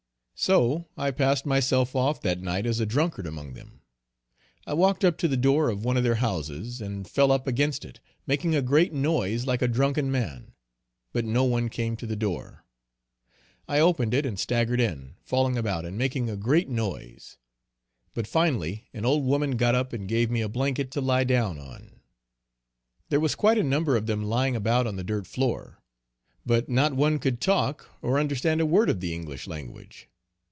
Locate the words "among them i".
3.27-4.73